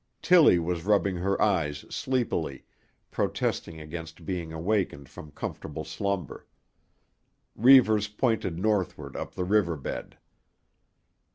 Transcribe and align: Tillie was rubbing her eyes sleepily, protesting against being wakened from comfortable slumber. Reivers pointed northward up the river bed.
Tillie 0.23 0.57
was 0.57 0.83
rubbing 0.83 1.17
her 1.17 1.39
eyes 1.39 1.85
sleepily, 1.93 2.63
protesting 3.11 3.79
against 3.79 4.25
being 4.25 4.49
wakened 4.65 5.07
from 5.09 5.29
comfortable 5.29 5.83
slumber. 5.83 6.47
Reivers 7.55 8.07
pointed 8.07 8.57
northward 8.57 9.15
up 9.15 9.35
the 9.35 9.43
river 9.45 9.75
bed. 9.77 10.17